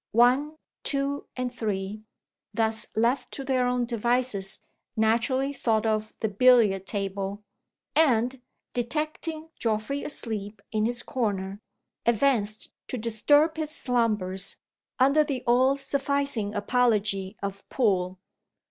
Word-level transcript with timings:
One, 0.17 0.55
Two, 0.81 1.27
and 1.35 1.53
Three, 1.53 2.07
thus 2.55 2.87
left 2.95 3.31
to 3.33 3.43
their 3.43 3.67
own 3.67 3.85
devices, 3.85 4.61
naturally 4.97 5.53
thought 5.53 5.85
of 5.85 6.15
the 6.21 6.27
billiard 6.27 6.87
table; 6.87 7.43
and, 7.95 8.41
detecting 8.73 9.51
Geoffrey 9.59 10.03
asleep 10.03 10.59
in 10.71 10.87
his 10.87 11.03
corner, 11.03 11.59
advanced 12.03 12.71
to 12.87 12.97
disturb 12.97 13.57
his 13.57 13.69
slumbers, 13.69 14.55
under 14.97 15.23
the 15.23 15.43
all 15.45 15.77
sufficing 15.77 16.55
apology 16.55 17.37
of 17.43 17.63
"Pool." 17.69 18.19